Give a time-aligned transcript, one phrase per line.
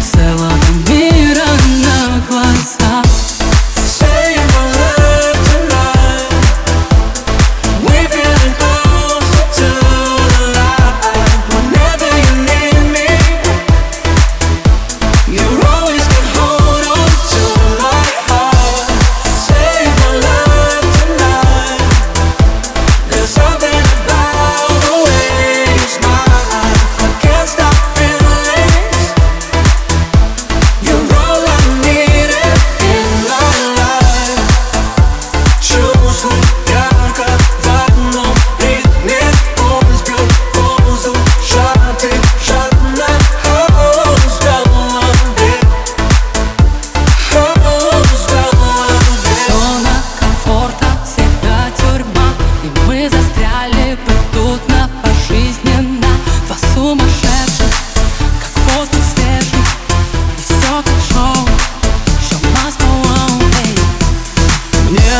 [0.00, 0.59] Sei lá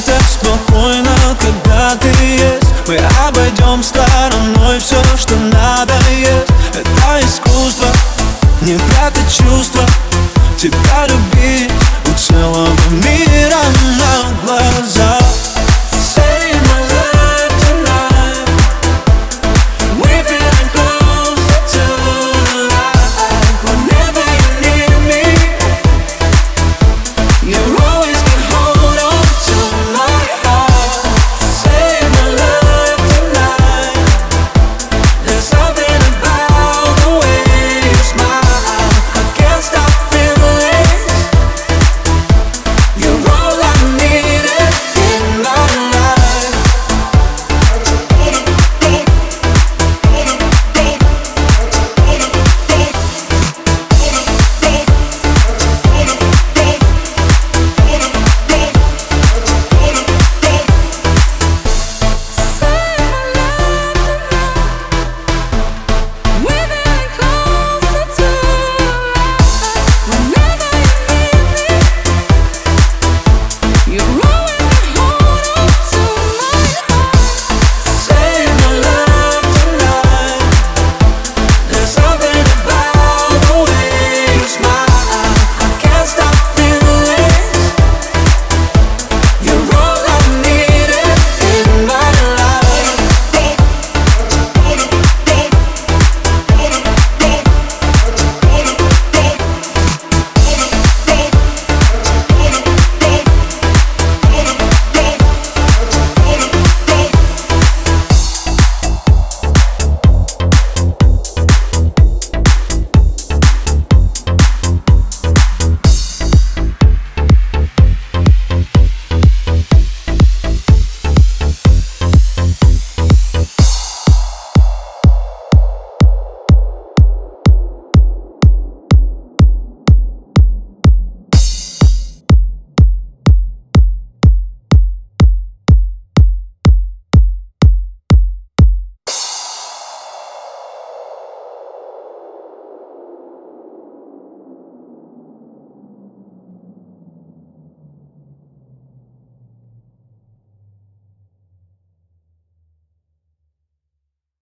[0.00, 2.66] Так спокойно, когда ты есть.
[2.88, 6.50] Мы обойдем стороной все, что надо есть.
[6.74, 7.86] Это искусство,
[8.62, 9.82] не прятать чувства.
[10.56, 11.70] Тебя люблю